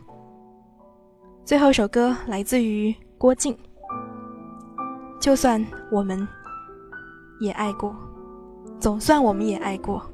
[1.44, 3.58] 最后一首歌来自于郭靖，
[5.20, 6.28] 就算我们
[7.40, 7.96] 也爱过，
[8.80, 10.08] 总算我们也爱过，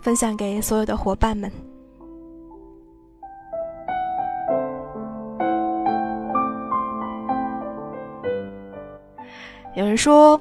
[0.00, 1.52] 分享给所有的伙伴们。
[9.74, 10.40] 有人说，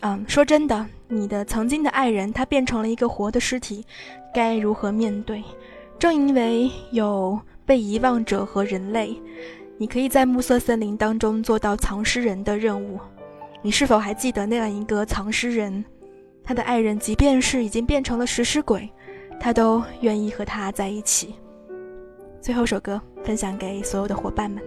[0.00, 3.84] 嗯，说真的，你的曾经的爱人他变成了一个活的尸体，
[4.34, 5.42] 该如何面对？
[5.98, 9.16] 正因为有被遗忘者和人类，
[9.78, 13.00] 你可以在暮色森林当中做到藏尸人的任务。
[13.62, 15.82] 你是否还记得那样一个藏尸人？
[16.44, 18.88] 他的爱人即便是已经变成了食尸鬼，
[19.40, 21.34] 他都愿意和他在一起。
[22.42, 24.62] 最后首歌分享给所有的伙伴们。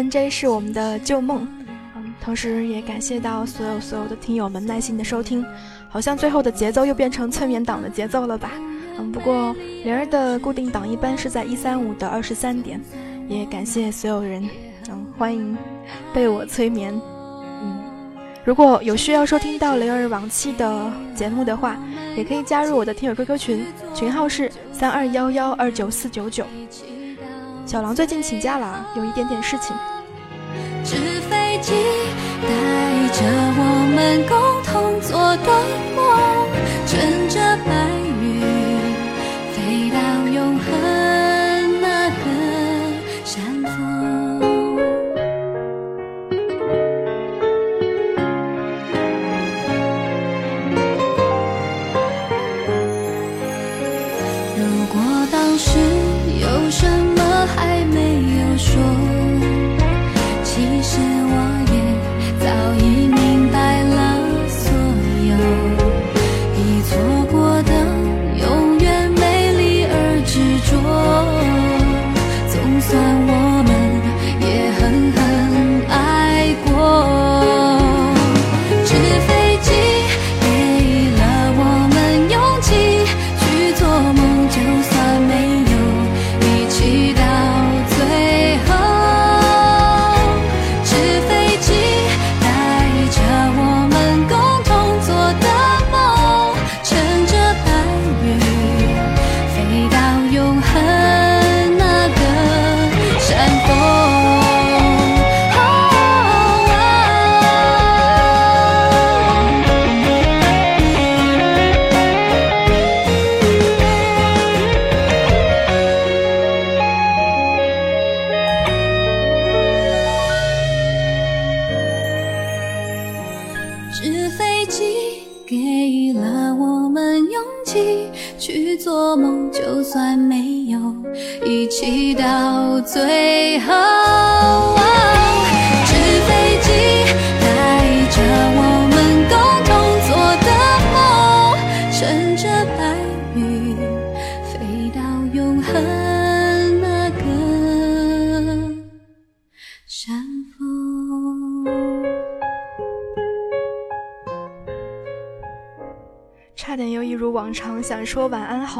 [0.00, 1.46] NJ 是我们的旧梦，
[1.94, 5.44] 嗯，同时也感谢到所有所有的听友们耐心的收听。
[5.90, 8.50] 好像最后的节奏又变成催眠档的节奏了吧？
[8.98, 12.80] 嗯，不过灵儿的固定档一般是在一三五的二十三点。
[13.28, 14.48] 也感谢所有人，
[14.88, 15.56] 嗯，欢迎
[16.14, 16.98] 被我催眠。
[17.62, 17.78] 嗯，
[18.44, 21.76] 如果有需要收听到雷儿往期的节目的话，
[22.16, 26.46] 也可以加入我的听友 QQ 群，群号是三二幺幺二九四九九。
[27.70, 29.76] 小狼最近请假了，有一点点事情。
[30.84, 31.72] 纸飞机
[32.42, 32.48] 带
[33.12, 33.62] 着我
[33.94, 35.46] 们共同做的
[35.94, 36.48] 梦，
[36.84, 37.70] 乘着白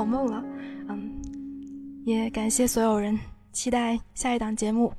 [0.00, 0.42] 好梦了，
[0.88, 1.12] 嗯，
[2.06, 3.18] 也感谢所有人，
[3.52, 4.90] 期待下一档节目。